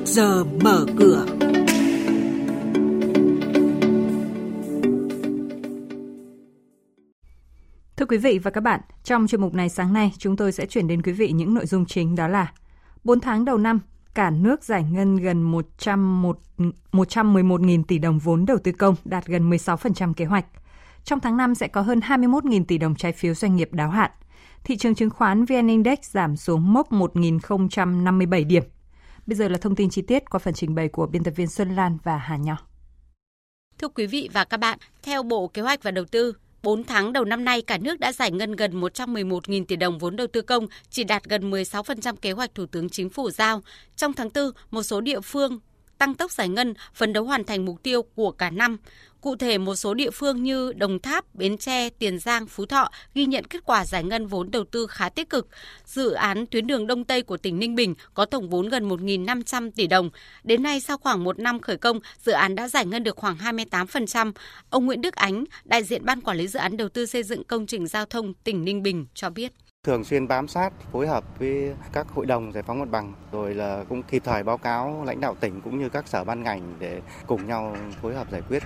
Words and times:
trước 0.00 0.06
giờ 0.06 0.44
mở 0.44 0.86
cửa. 0.96 1.26
Thưa 7.96 8.06
quý 8.06 8.18
vị 8.18 8.38
và 8.38 8.50
các 8.50 8.60
bạn, 8.60 8.80
trong 9.04 9.26
chuyên 9.26 9.40
mục 9.40 9.54
này 9.54 9.68
sáng 9.68 9.92
nay 9.92 10.12
chúng 10.18 10.36
tôi 10.36 10.52
sẽ 10.52 10.66
chuyển 10.66 10.86
đến 10.86 11.02
quý 11.02 11.12
vị 11.12 11.32
những 11.32 11.54
nội 11.54 11.66
dung 11.66 11.86
chính 11.86 12.16
đó 12.16 12.28
là 12.28 12.52
4 13.04 13.20
tháng 13.20 13.44
đầu 13.44 13.58
năm, 13.58 13.80
cả 14.14 14.30
nước 14.30 14.64
giải 14.64 14.84
ngân 14.90 15.16
gần 15.16 15.42
101, 15.42 16.38
111.000 16.92 17.82
tỷ 17.84 17.98
đồng 17.98 18.18
vốn 18.18 18.46
đầu 18.46 18.58
tư 18.64 18.72
công, 18.72 18.94
đạt 19.04 19.26
gần 19.26 19.50
16% 19.50 20.14
kế 20.14 20.24
hoạch. 20.24 20.44
Trong 21.04 21.20
tháng 21.20 21.36
5 21.36 21.54
sẽ 21.54 21.68
có 21.68 21.80
hơn 21.80 22.00
21.000 22.00 22.64
tỷ 22.64 22.78
đồng 22.78 22.94
trái 22.94 23.12
phiếu 23.12 23.34
doanh 23.34 23.56
nghiệp 23.56 23.72
đáo 23.72 23.90
hạn. 23.90 24.10
Thị 24.64 24.76
trường 24.76 24.94
chứng 24.94 25.10
khoán 25.10 25.44
VN 25.44 25.68
Index 25.68 25.98
giảm 26.02 26.36
xuống 26.36 26.72
mốc 26.72 26.92
1.057 26.92 28.46
điểm. 28.46 28.62
Bây 29.30 29.36
giờ 29.36 29.48
là 29.48 29.58
thông 29.58 29.76
tin 29.76 29.90
chi 29.90 30.02
tiết 30.02 30.30
qua 30.30 30.38
phần 30.38 30.54
trình 30.54 30.74
bày 30.74 30.88
của 30.88 31.06
biên 31.06 31.24
tập 31.24 31.30
viên 31.36 31.46
Xuân 31.46 31.76
Lan 31.76 31.98
và 32.04 32.16
Hà 32.16 32.36
Nho. 32.36 32.56
Thưa 33.78 33.88
quý 33.88 34.06
vị 34.06 34.28
và 34.32 34.44
các 34.44 34.56
bạn, 34.56 34.78
theo 35.02 35.22
Bộ 35.22 35.48
Kế 35.48 35.62
hoạch 35.62 35.82
và 35.82 35.90
Đầu 35.90 36.04
tư, 36.04 36.32
4 36.62 36.84
tháng 36.84 37.12
đầu 37.12 37.24
năm 37.24 37.44
nay, 37.44 37.62
cả 37.62 37.78
nước 37.78 38.00
đã 38.00 38.12
giải 38.12 38.30
ngân 38.30 38.56
gần 38.56 38.80
111.000 38.80 39.64
tỷ 39.64 39.76
đồng 39.76 39.98
vốn 39.98 40.16
đầu 40.16 40.26
tư 40.26 40.42
công, 40.42 40.66
chỉ 40.90 41.04
đạt 41.04 41.24
gần 41.24 41.50
16% 41.50 42.16
kế 42.16 42.32
hoạch 42.32 42.54
Thủ 42.54 42.66
tướng 42.66 42.88
Chính 42.88 43.10
phủ 43.10 43.30
giao. 43.30 43.62
Trong 43.96 44.12
tháng 44.12 44.28
4, 44.34 44.50
một 44.70 44.82
số 44.82 45.00
địa 45.00 45.20
phương 45.20 45.60
tăng 46.00 46.14
tốc 46.14 46.32
giải 46.32 46.48
ngân, 46.48 46.74
phấn 46.94 47.12
đấu 47.12 47.24
hoàn 47.24 47.44
thành 47.44 47.64
mục 47.64 47.82
tiêu 47.82 48.02
của 48.02 48.30
cả 48.30 48.50
năm. 48.50 48.76
Cụ 49.20 49.36
thể, 49.36 49.58
một 49.58 49.74
số 49.74 49.94
địa 49.94 50.10
phương 50.10 50.42
như 50.42 50.72
Đồng 50.72 50.98
Tháp, 50.98 51.34
Bến 51.34 51.58
Tre, 51.58 51.90
Tiền 51.90 52.18
Giang, 52.18 52.46
Phú 52.46 52.66
Thọ 52.66 52.90
ghi 53.14 53.26
nhận 53.26 53.44
kết 53.44 53.64
quả 53.64 53.84
giải 53.84 54.04
ngân 54.04 54.26
vốn 54.26 54.50
đầu 54.50 54.64
tư 54.64 54.86
khá 54.86 55.08
tích 55.08 55.30
cực. 55.30 55.48
Dự 55.84 56.10
án 56.10 56.46
tuyến 56.46 56.66
đường 56.66 56.86
Đông 56.86 57.04
Tây 57.04 57.22
của 57.22 57.36
tỉnh 57.36 57.58
Ninh 57.58 57.74
Bình 57.74 57.94
có 58.14 58.24
tổng 58.24 58.48
vốn 58.48 58.68
gần 58.68 58.88
1.500 58.88 59.70
tỷ 59.70 59.86
đồng. 59.86 60.10
Đến 60.44 60.62
nay, 60.62 60.80
sau 60.80 60.98
khoảng 60.98 61.24
một 61.24 61.38
năm 61.38 61.60
khởi 61.60 61.76
công, 61.76 62.00
dự 62.24 62.32
án 62.32 62.54
đã 62.54 62.68
giải 62.68 62.86
ngân 62.86 63.02
được 63.02 63.16
khoảng 63.16 63.36
28%. 63.36 64.32
Ông 64.70 64.86
Nguyễn 64.86 65.00
Đức 65.00 65.14
Ánh, 65.14 65.44
đại 65.64 65.84
diện 65.84 66.04
Ban 66.04 66.20
Quản 66.20 66.36
lý 66.36 66.48
Dự 66.48 66.58
án 66.58 66.76
Đầu 66.76 66.88
tư 66.88 67.06
xây 67.06 67.22
dựng 67.22 67.44
công 67.44 67.66
trình 67.66 67.86
giao 67.86 68.06
thông 68.06 68.34
tỉnh 68.34 68.64
Ninh 68.64 68.82
Bình 68.82 69.06
cho 69.14 69.30
biết 69.30 69.52
thường 69.82 70.04
xuyên 70.04 70.28
bám 70.28 70.48
sát 70.48 70.72
phối 70.92 71.06
hợp 71.06 71.24
với 71.38 71.72
các 71.92 72.06
hội 72.08 72.26
đồng 72.26 72.52
giải 72.52 72.62
phóng 72.62 72.78
mặt 72.78 72.88
bằng 72.90 73.12
rồi 73.32 73.54
là 73.54 73.84
cũng 73.88 74.02
kịp 74.02 74.22
thời 74.24 74.42
báo 74.42 74.58
cáo 74.58 75.04
lãnh 75.06 75.20
đạo 75.20 75.36
tỉnh 75.40 75.60
cũng 75.60 75.78
như 75.78 75.88
các 75.88 76.08
sở 76.08 76.24
ban 76.24 76.42
ngành 76.42 76.74
để 76.78 77.00
cùng 77.26 77.46
nhau 77.46 77.76
phối 78.02 78.14
hợp 78.14 78.30
giải 78.32 78.42
quyết. 78.48 78.62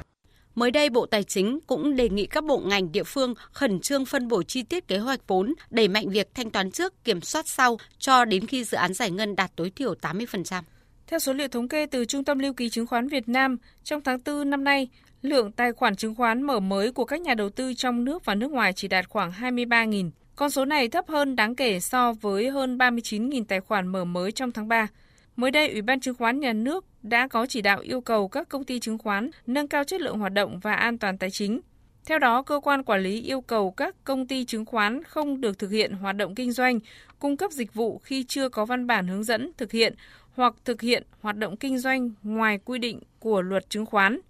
Mới 0.54 0.70
đây, 0.70 0.90
Bộ 0.90 1.06
Tài 1.06 1.22
chính 1.24 1.58
cũng 1.66 1.96
đề 1.96 2.08
nghị 2.08 2.26
các 2.26 2.44
bộ 2.44 2.58
ngành 2.58 2.92
địa 2.92 3.02
phương 3.04 3.34
khẩn 3.52 3.80
trương 3.80 4.04
phân 4.04 4.28
bổ 4.28 4.42
chi 4.42 4.62
tiết 4.62 4.88
kế 4.88 4.98
hoạch 4.98 5.20
vốn, 5.26 5.54
đẩy 5.70 5.88
mạnh 5.88 6.08
việc 6.08 6.34
thanh 6.34 6.50
toán 6.50 6.70
trước, 6.70 7.04
kiểm 7.04 7.20
soát 7.20 7.48
sau 7.48 7.76
cho 7.98 8.24
đến 8.24 8.46
khi 8.46 8.64
dự 8.64 8.76
án 8.76 8.94
giải 8.94 9.10
ngân 9.10 9.36
đạt 9.36 9.50
tối 9.56 9.72
thiểu 9.76 9.94
80%. 10.02 10.62
Theo 11.06 11.18
số 11.18 11.32
liệu 11.32 11.48
thống 11.48 11.68
kê 11.68 11.86
từ 11.86 12.04
Trung 12.04 12.24
tâm 12.24 12.38
Lưu 12.38 12.52
ký 12.52 12.70
Chứng 12.70 12.86
khoán 12.86 13.08
Việt 13.08 13.28
Nam, 13.28 13.56
trong 13.84 14.00
tháng 14.00 14.18
4 14.26 14.50
năm 14.50 14.64
nay, 14.64 14.88
lượng 15.22 15.52
tài 15.52 15.72
khoản 15.72 15.96
chứng 15.96 16.14
khoán 16.14 16.42
mở 16.42 16.60
mới 16.60 16.92
của 16.92 17.04
các 17.04 17.20
nhà 17.20 17.34
đầu 17.34 17.50
tư 17.50 17.74
trong 17.74 18.04
nước 18.04 18.24
và 18.24 18.34
nước 18.34 18.50
ngoài 18.50 18.72
chỉ 18.72 18.88
đạt 18.88 19.08
khoảng 19.08 19.30
23.000. 19.30 20.10
Con 20.36 20.50
số 20.50 20.64
này 20.64 20.88
thấp 20.88 21.08
hơn 21.08 21.36
đáng 21.36 21.54
kể 21.54 21.80
so 21.80 22.12
với 22.12 22.50
hơn 22.50 22.78
39.000 22.78 23.44
tài 23.44 23.60
khoản 23.60 23.86
mở 23.86 24.04
mới 24.04 24.32
trong 24.32 24.52
tháng 24.52 24.68
3. 24.68 24.88
Mới 25.36 25.50
đây, 25.50 25.68
Ủy 25.68 25.82
ban 25.82 26.00
chứng 26.00 26.14
khoán 26.14 26.40
nhà 26.40 26.52
nước 26.52 26.84
đã 27.02 27.28
có 27.28 27.46
chỉ 27.46 27.62
đạo 27.62 27.80
yêu 27.80 28.00
cầu 28.00 28.28
các 28.28 28.48
công 28.48 28.64
ty 28.64 28.80
chứng 28.80 28.98
khoán 28.98 29.30
nâng 29.46 29.68
cao 29.68 29.84
chất 29.84 30.00
lượng 30.00 30.18
hoạt 30.18 30.32
động 30.32 30.60
và 30.62 30.74
an 30.74 30.98
toàn 30.98 31.18
tài 31.18 31.30
chính. 31.30 31.60
Theo 32.06 32.18
đó, 32.18 32.42
cơ 32.42 32.60
quan 32.60 32.82
quản 32.82 33.02
lý 33.02 33.22
yêu 33.22 33.40
cầu 33.40 33.70
các 33.70 33.94
công 34.04 34.26
ty 34.26 34.44
chứng 34.44 34.64
khoán 34.64 35.02
không 35.04 35.40
được 35.40 35.58
thực 35.58 35.70
hiện 35.70 35.92
hoạt 35.92 36.16
động 36.16 36.34
kinh 36.34 36.52
doanh, 36.52 36.78
cung 37.18 37.36
cấp 37.36 37.52
dịch 37.52 37.74
vụ 37.74 37.98
khi 37.98 38.24
chưa 38.24 38.48
có 38.48 38.64
văn 38.64 38.86
bản 38.86 39.08
hướng 39.08 39.24
dẫn 39.24 39.52
thực 39.56 39.72
hiện 39.72 39.94
hoặc 40.34 40.54
thực 40.64 40.80
hiện 40.80 41.02
hoạt 41.20 41.36
động 41.36 41.56
kinh 41.56 41.78
doanh 41.78 42.10
ngoài 42.22 42.58
quy 42.64 42.78
định 42.78 43.00
của 43.18 43.42
luật 43.42 43.70
chứng 43.70 43.86
khoán. 43.86 44.20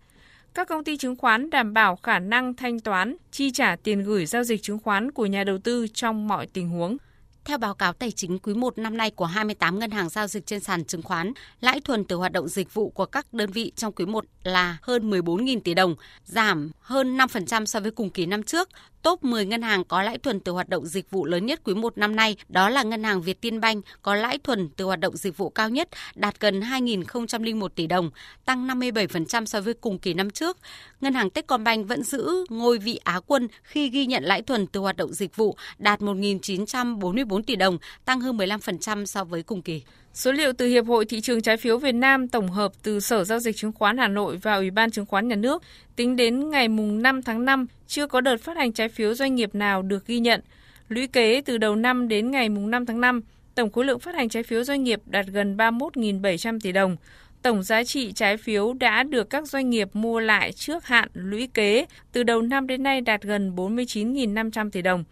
Các 0.54 0.68
công 0.68 0.84
ty 0.84 0.96
chứng 0.96 1.16
khoán 1.16 1.50
đảm 1.50 1.74
bảo 1.74 1.96
khả 1.96 2.18
năng 2.18 2.54
thanh 2.54 2.80
toán, 2.80 3.16
chi 3.30 3.50
trả 3.50 3.76
tiền 3.76 4.02
gửi 4.02 4.26
giao 4.26 4.44
dịch 4.44 4.62
chứng 4.62 4.78
khoán 4.78 5.10
của 5.10 5.26
nhà 5.26 5.44
đầu 5.44 5.58
tư 5.58 5.86
trong 5.94 6.28
mọi 6.28 6.46
tình 6.46 6.68
huống. 6.68 6.96
Theo 7.44 7.58
báo 7.58 7.74
cáo 7.74 7.92
tài 7.92 8.10
chính 8.10 8.38
quý 8.38 8.54
1 8.54 8.78
năm 8.78 8.96
nay 8.96 9.10
của 9.10 9.24
28 9.24 9.78
ngân 9.78 9.90
hàng 9.90 10.08
giao 10.08 10.26
dịch 10.26 10.46
trên 10.46 10.60
sàn 10.60 10.84
chứng 10.84 11.02
khoán, 11.02 11.32
lãi 11.60 11.80
thuần 11.80 12.04
từ 12.04 12.16
hoạt 12.16 12.32
động 12.32 12.48
dịch 12.48 12.74
vụ 12.74 12.90
của 12.90 13.06
các 13.06 13.34
đơn 13.34 13.50
vị 13.50 13.72
trong 13.76 13.92
quý 13.92 14.06
1 14.06 14.24
là 14.42 14.76
hơn 14.82 15.10
14.000 15.10 15.60
tỷ 15.60 15.74
đồng, 15.74 15.94
giảm 16.24 16.70
hơn 16.80 17.16
5% 17.16 17.64
so 17.64 17.80
với 17.80 17.90
cùng 17.90 18.10
kỳ 18.10 18.26
năm 18.26 18.42
trước. 18.42 18.68
Top 19.02 19.24
10 19.24 19.46
ngân 19.46 19.62
hàng 19.62 19.84
có 19.84 20.02
lãi 20.02 20.18
thuần 20.18 20.40
từ 20.40 20.52
hoạt 20.52 20.68
động 20.68 20.86
dịch 20.86 21.10
vụ 21.10 21.24
lớn 21.24 21.46
nhất 21.46 21.60
quý 21.64 21.74
1 21.74 21.98
năm 21.98 22.16
nay 22.16 22.36
đó 22.48 22.68
là 22.68 22.82
ngân 22.82 23.04
hàng 23.04 23.22
Việt 23.22 23.40
Tiên 23.40 23.60
Banh 23.60 23.80
có 24.02 24.14
lãi 24.14 24.38
thuần 24.38 24.68
từ 24.76 24.84
hoạt 24.84 25.00
động 25.00 25.16
dịch 25.16 25.36
vụ 25.36 25.50
cao 25.50 25.70
nhất 25.70 25.88
đạt 26.14 26.40
gần 26.40 26.60
2.001 26.60 27.68
tỷ 27.68 27.86
đồng, 27.86 28.10
tăng 28.44 28.68
57% 28.68 29.44
so 29.44 29.60
với 29.60 29.74
cùng 29.74 29.98
kỳ 29.98 30.14
năm 30.14 30.30
trước. 30.30 30.58
Ngân 31.00 31.14
hàng 31.14 31.30
Techcombank 31.30 31.88
vẫn 31.88 32.02
giữ 32.02 32.44
ngôi 32.48 32.78
vị 32.78 33.00
Á 33.04 33.20
quân 33.26 33.48
khi 33.62 33.88
ghi 33.88 34.06
nhận 34.06 34.24
lãi 34.24 34.42
thuần 34.42 34.66
từ 34.66 34.80
hoạt 34.80 34.96
động 34.96 35.12
dịch 35.12 35.36
vụ 35.36 35.56
đạt 35.78 36.00
1.944 36.00 37.33
tỷ 37.42 37.56
đồng, 37.56 37.78
tăng 38.04 38.20
hơn 38.20 38.36
15% 38.36 39.04
so 39.04 39.24
với 39.24 39.42
cùng 39.42 39.62
kỳ. 39.62 39.82
Số 40.14 40.32
liệu 40.32 40.52
từ 40.52 40.66
Hiệp 40.66 40.86
hội 40.86 41.04
Thị 41.04 41.20
trường 41.20 41.42
Trái 41.42 41.56
phiếu 41.56 41.78
Việt 41.78 41.92
Nam 41.94 42.28
tổng 42.28 42.50
hợp 42.50 42.72
từ 42.82 43.00
Sở 43.00 43.24
Giao 43.24 43.38
dịch 43.38 43.56
Chứng 43.56 43.72
khoán 43.72 43.98
Hà 43.98 44.08
Nội 44.08 44.36
và 44.36 44.54
Ủy 44.54 44.70
ban 44.70 44.90
Chứng 44.90 45.06
khoán 45.06 45.28
Nhà 45.28 45.36
nước 45.36 45.62
tính 45.96 46.16
đến 46.16 46.50
ngày 46.50 46.68
5 46.68 47.22
tháng 47.22 47.44
5 47.44 47.66
chưa 47.86 48.06
có 48.06 48.20
đợt 48.20 48.36
phát 48.36 48.56
hành 48.56 48.72
trái 48.72 48.88
phiếu 48.88 49.14
doanh 49.14 49.34
nghiệp 49.34 49.54
nào 49.54 49.82
được 49.82 50.06
ghi 50.06 50.18
nhận. 50.18 50.40
Lũy 50.88 51.06
kế 51.06 51.40
từ 51.40 51.58
đầu 51.58 51.76
năm 51.76 52.08
đến 52.08 52.30
ngày 52.30 52.48
5 52.48 52.86
tháng 52.86 53.00
5, 53.00 53.20
tổng 53.54 53.70
khối 53.70 53.84
lượng 53.84 53.98
phát 53.98 54.14
hành 54.14 54.28
trái 54.28 54.42
phiếu 54.42 54.64
doanh 54.64 54.84
nghiệp 54.84 55.00
đạt 55.06 55.26
gần 55.26 55.56
31.700 55.56 56.60
tỷ 56.60 56.72
đồng. 56.72 56.96
Tổng 57.42 57.62
giá 57.62 57.84
trị 57.84 58.12
trái 58.12 58.36
phiếu 58.36 58.72
đã 58.72 59.02
được 59.02 59.30
các 59.30 59.48
doanh 59.48 59.70
nghiệp 59.70 59.88
mua 59.92 60.20
lại 60.20 60.52
trước 60.52 60.84
hạn 60.84 61.08
lũy 61.14 61.46
kế 61.54 61.86
từ 62.12 62.22
đầu 62.22 62.42
năm 62.42 62.66
đến 62.66 62.82
nay 62.82 63.00
đạt 63.00 63.22
gần 63.22 63.52
49.500 63.56 64.70
tỷ 64.70 64.82
đồng, 64.82 65.04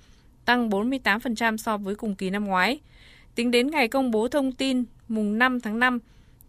tăng 0.44 0.70
48% 0.70 1.56
so 1.56 1.76
với 1.76 1.94
cùng 1.94 2.14
kỳ 2.14 2.30
năm 2.30 2.44
ngoái. 2.44 2.80
Tính 3.34 3.50
đến 3.50 3.70
ngày 3.70 3.88
công 3.88 4.10
bố 4.10 4.28
thông 4.28 4.52
tin 4.52 4.84
mùng 5.08 5.38
5 5.38 5.60
tháng 5.60 5.78
5, 5.78 5.98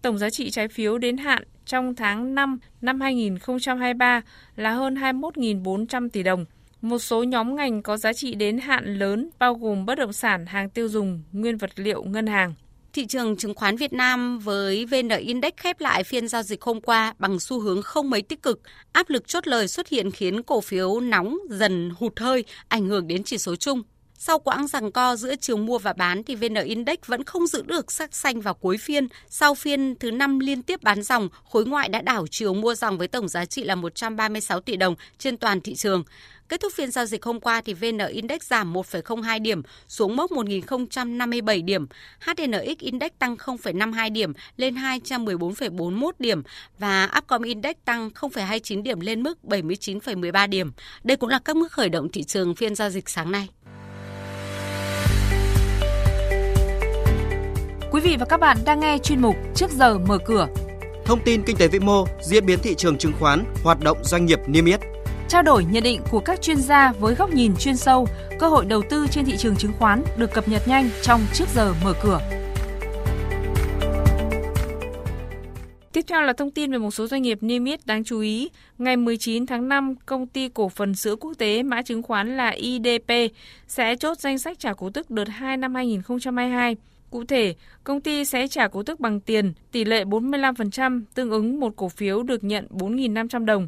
tổng 0.02 0.18
giá 0.18 0.30
trị 0.30 0.50
trái 0.50 0.68
phiếu 0.68 0.98
đến 0.98 1.18
hạn 1.18 1.44
trong 1.66 1.96
tháng 1.96 2.36
5 2.36 2.60
năm 2.82 3.02
2023 3.02 4.22
là 4.56 4.72
hơn 4.72 4.96
21.400 4.96 6.10
tỷ 6.10 6.24
đồng. 6.24 6.46
Một 6.82 7.00
số 7.00 7.24
nhóm 7.24 7.56
ngành 7.56 7.82
có 7.82 7.98
giá 7.98 8.14
trị 8.14 8.36
đến 8.36 8.58
hạn 8.58 9.00
lớn 9.00 9.30
bao 9.40 9.54
gồm 9.54 9.86
bất 9.86 9.96
động 9.96 10.14
sản, 10.14 10.46
hàng 10.46 10.70
tiêu 10.70 10.88
dùng, 10.88 11.22
nguyên 11.32 11.58
vật 11.58 11.72
liệu, 11.76 12.04
ngân 12.04 12.28
hàng. 12.28 12.54
Thị 12.94 13.06
trường 13.06 13.38
chứng 13.38 13.54
khoán 13.54 13.76
Việt 13.76 13.94
Nam 13.94 14.40
với 14.40 14.86
VN 14.86 15.10
Index 15.10 15.54
khép 15.58 15.80
lại 15.80 16.04
phiên 16.04 16.28
giao 16.28 16.44
dịch 16.44 16.62
hôm 16.62 16.82
qua 16.82 17.14
bằng 17.20 17.40
xu 17.40 17.60
hướng 17.60 17.82
không 17.82 18.10
mấy 18.10 18.22
tích 18.22 18.42
cực. 18.42 18.62
Áp 18.92 19.10
lực 19.10 19.28
chốt 19.28 19.48
lời 19.48 19.68
xuất 19.68 19.88
hiện 19.88 20.12
khiến 20.12 20.44
cổ 20.44 20.62
phiếu 20.62 21.00
nóng 21.00 21.38
dần 21.50 21.92
hụt 22.00 22.20
hơi, 22.20 22.44
ảnh 22.68 22.88
hưởng 22.88 23.08
đến 23.08 23.24
chỉ 23.24 23.38
số 23.38 23.56
chung. 23.56 23.82
Sau 24.18 24.40
quãng 24.40 24.68
rằng 24.68 24.92
co 24.92 25.16
giữa 25.16 25.36
chiều 25.36 25.58
mua 25.58 25.78
và 25.78 25.94
bán 25.94 26.24
thì 26.24 26.36
VN 26.36 26.54
Index 26.54 26.98
vẫn 27.06 27.24
không 27.24 27.48
giữ 27.48 27.62
được 27.62 27.92
sắc 27.92 28.16
xanh 28.16 28.42
vào 28.42 28.54
cuối 28.54 28.78
phiên. 28.78 29.08
Sau 29.30 29.56
phiên 29.56 29.96
thứ 30.00 30.12
5 30.12 30.40
liên 30.40 30.62
tiếp 30.62 30.84
bán 30.84 31.04
dòng, 31.04 31.30
khối 31.50 31.66
ngoại 31.66 31.90
đã 31.90 32.02
đảo 32.02 32.26
chiều 32.32 32.54
mua 32.54 32.76
dòng 32.76 32.98
với 32.98 33.08
tổng 33.08 33.28
giá 33.28 33.46
trị 33.46 33.64
là 33.64 33.76
136 33.76 34.60
tỷ 34.60 34.76
đồng 34.76 34.96
trên 35.18 35.38
toàn 35.38 35.62
thị 35.62 35.76
trường. 35.76 36.04
Kết 36.54 36.60
thúc 36.62 36.74
phiên 36.74 36.92
giao 36.92 37.06
dịch 37.06 37.26
hôm 37.26 37.40
qua 37.40 37.62
thì 37.62 37.74
VN 37.74 37.98
Index 37.98 38.42
giảm 38.42 38.74
1,02 38.74 39.42
điểm 39.42 39.62
xuống 39.88 40.16
mốc 40.16 40.32
1.057 40.32 41.66
điểm. 41.66 41.88
HNX 42.20 42.78
Index 42.80 43.12
tăng 43.20 43.36
0,52 43.36 44.14
điểm 44.14 44.34
lên 44.58 44.76
214,41 44.76 46.12
điểm 46.20 46.44
và 46.80 47.10
Upcom 47.18 47.42
Index 47.42 47.76
tăng 47.86 48.10
0,29 48.10 48.84
điểm 48.84 49.00
lên 49.00 49.24
mức 49.24 49.38
79,13 49.44 50.50
điểm. 50.50 50.72
Đây 51.04 51.18
cũng 51.18 51.30
là 51.30 51.40
các 51.46 51.56
mức 51.56 51.72
khởi 51.72 51.90
động 51.90 52.10
thị 52.10 52.24
trường 52.24 52.56
phiên 52.56 52.76
giao 52.76 52.90
dịch 52.90 53.10
sáng 53.10 53.32
nay. 53.32 53.50
Quý 57.92 58.02
vị 58.02 58.16
và 58.20 58.26
các 58.26 58.40
bạn 58.40 58.58
đang 58.66 58.80
nghe 58.80 58.98
chuyên 58.98 59.22
mục 59.22 59.36
Trước 59.56 59.72
giờ 59.72 59.98
mở 59.98 60.18
cửa. 60.26 60.48
Thông 61.06 61.20
tin 61.26 61.44
kinh 61.46 61.58
tế 61.58 61.68
vĩ 61.68 61.80
mô, 61.80 62.06
diễn 62.22 62.46
biến 62.46 62.60
thị 62.64 62.76
trường 62.76 62.98
chứng 62.98 63.14
khoán, 63.20 63.44
hoạt 63.64 63.80
động 63.84 63.98
doanh 64.04 64.26
nghiệp 64.26 64.40
niêm 64.48 64.66
yết. 64.66 64.93
Trao 65.34 65.44
đổi 65.44 65.66
nhận 65.66 65.84
định 65.84 66.02
của 66.12 66.20
các 66.20 66.42
chuyên 66.42 66.58
gia 66.58 66.92
với 66.92 67.16
góc 67.16 67.34
nhìn 67.34 67.56
chuyên 67.60 67.78
sâu, 67.78 68.08
cơ 68.40 68.50
hội 68.50 68.66
đầu 68.66 68.82
tư 68.90 69.08
trên 69.12 69.26
thị 69.26 69.38
trường 69.38 69.56
chứng 69.56 69.72
khoán 69.80 70.04
được 70.18 70.34
cập 70.34 70.48
nhật 70.48 70.68
nhanh 70.68 70.90
trong 71.04 71.22
Trước 71.34 71.46
giờ 71.56 71.74
mở 71.84 71.94
cửa. 72.04 72.20
Tiếp 75.94 76.02
theo 76.08 76.22
là 76.22 76.34
thông 76.34 76.52
tin 76.52 76.72
về 76.72 76.78
một 76.78 76.92
số 76.92 77.08
doanh 77.08 77.22
nghiệp 77.22 77.38
niêm 77.42 77.66
yết 77.66 77.86
đáng 77.86 78.04
chú 78.04 78.20
ý. 78.20 78.50
Ngày 78.78 78.98
19 78.98 79.46
tháng 79.46 79.70
5, 79.70 79.96
công 80.06 80.28
ty 80.28 80.50
cổ 80.50 80.70
phần 80.70 80.96
sữa 80.96 81.16
quốc 81.16 81.34
tế 81.38 81.64
mã 81.64 81.82
chứng 81.82 82.04
khoán 82.04 82.38
là 82.38 82.50
IDP 82.50 83.12
sẽ 83.68 83.96
chốt 83.96 84.20
danh 84.20 84.38
sách 84.38 84.60
trả 84.60 84.74
cổ 84.74 84.90
tức 84.90 85.10
đợt 85.10 85.28
2 85.30 85.58
năm 85.58 85.76
2022. 85.76 86.76
Cụ 87.10 87.24
thể, 87.26 87.56
công 87.84 88.02
ty 88.02 88.26
sẽ 88.26 88.48
trả 88.48 88.68
cổ 88.68 88.84
tức 88.84 89.00
bằng 89.00 89.20
tiền, 89.20 89.54
tỷ 89.72 89.86
lệ 89.86 90.04
45%, 90.04 91.02
tương 91.14 91.32
ứng 91.32 91.60
một 91.60 91.76
cổ 91.76 91.90
phiếu 91.90 92.24
được 92.24 92.44
nhận 92.44 92.68
4.500 92.70 93.46
đồng. 93.46 93.68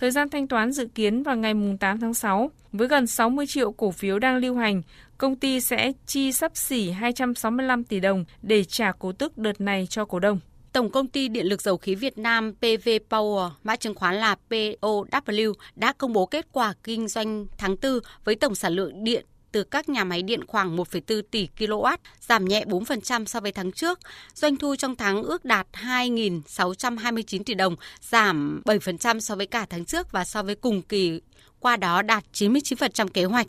Thời 0.00 0.10
gian 0.10 0.28
thanh 0.28 0.48
toán 0.48 0.72
dự 0.72 0.86
kiến 0.94 1.22
vào 1.22 1.36
ngày 1.36 1.54
8 1.80 2.00
tháng 2.00 2.14
6. 2.14 2.50
Với 2.72 2.88
gần 2.88 3.06
60 3.06 3.46
triệu 3.46 3.72
cổ 3.72 3.90
phiếu 3.90 4.18
đang 4.18 4.36
lưu 4.36 4.56
hành, 4.56 4.82
công 5.18 5.36
ty 5.36 5.60
sẽ 5.60 5.92
chi 6.06 6.32
sắp 6.32 6.52
xỉ 6.54 6.90
265 6.90 7.84
tỷ 7.84 8.00
đồng 8.00 8.24
để 8.42 8.64
trả 8.64 8.92
cổ 8.92 9.12
tức 9.12 9.38
đợt 9.38 9.60
này 9.60 9.86
cho 9.90 10.04
cổ 10.04 10.18
đông. 10.18 10.40
Tổng 10.72 10.90
công 10.90 11.06
ty 11.06 11.28
Điện 11.28 11.46
lực 11.46 11.62
Dầu 11.62 11.76
khí 11.76 11.94
Việt 11.94 12.18
Nam 12.18 12.54
PV 12.54 12.88
Power, 13.10 13.50
mã 13.62 13.76
chứng 13.76 13.94
khoán 13.94 14.14
là 14.14 14.36
POW, 14.50 15.52
đã 15.76 15.92
công 15.92 16.12
bố 16.12 16.26
kết 16.26 16.46
quả 16.52 16.74
kinh 16.84 17.08
doanh 17.08 17.46
tháng 17.58 17.76
4 17.82 17.92
với 18.24 18.34
tổng 18.34 18.54
sản 18.54 18.72
lượng 18.72 19.04
điện 19.04 19.24
từ 19.52 19.64
các 19.64 19.88
nhà 19.88 20.04
máy 20.04 20.22
điện 20.22 20.46
khoảng 20.46 20.76
1,4 20.76 21.22
tỷ 21.30 21.48
kW, 21.58 21.96
giảm 22.20 22.44
nhẹ 22.44 22.64
4% 22.64 23.24
so 23.24 23.40
với 23.40 23.52
tháng 23.52 23.72
trước. 23.72 23.98
Doanh 24.34 24.56
thu 24.56 24.76
trong 24.76 24.96
tháng 24.96 25.22
ước 25.22 25.44
đạt 25.44 25.66
2.629 25.72 27.42
tỷ 27.44 27.54
đồng, 27.54 27.76
giảm 28.00 28.62
7% 28.64 29.20
so 29.20 29.36
với 29.36 29.46
cả 29.46 29.66
tháng 29.70 29.84
trước 29.84 30.12
và 30.12 30.24
so 30.24 30.42
với 30.42 30.54
cùng 30.54 30.82
kỳ, 30.82 31.20
qua 31.60 31.76
đó 31.76 32.02
đạt 32.02 32.24
99% 32.32 33.08
kế 33.08 33.24
hoạch. 33.24 33.46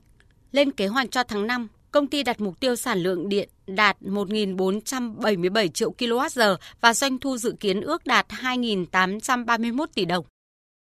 Lên 0.51 0.71
kế 0.71 0.87
hoạch 0.87 1.11
cho 1.11 1.23
tháng 1.23 1.47
5, 1.47 1.67
công 1.91 2.07
ty 2.07 2.23
đặt 2.23 2.41
mục 2.41 2.59
tiêu 2.59 2.75
sản 2.75 3.03
lượng 3.03 3.29
điện 3.29 3.49
đạt 3.67 3.97
1.477 4.01 5.67
triệu 5.67 5.93
kWh 5.97 6.55
và 6.81 6.93
doanh 6.93 7.19
thu 7.19 7.37
dự 7.37 7.55
kiến 7.59 7.81
ước 7.81 8.05
đạt 8.05 8.27
2.831 8.29 9.85
tỷ 9.95 10.05
đồng. 10.05 10.25